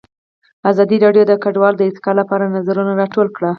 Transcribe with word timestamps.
ازادي 0.69 0.97
راډیو 1.05 1.23
د 1.27 1.33
کډوال 1.43 1.73
د 1.77 1.81
ارتقا 1.89 2.11
لپاره 2.21 2.51
نظرونه 2.55 2.91
راټول 3.01 3.27
کړي. 3.35 3.49